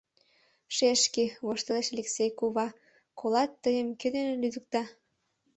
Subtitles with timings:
[0.75, 2.67] —Шешке,— воштылеш Элексей кува,—
[3.19, 4.83] колат, тыйым кӧ дене лӱдыкта.